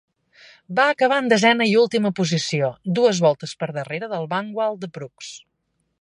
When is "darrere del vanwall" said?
3.79-4.81